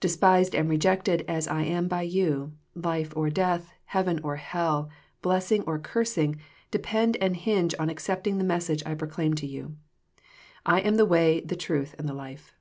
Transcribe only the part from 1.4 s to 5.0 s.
I am by you, life or death, heaven or hell,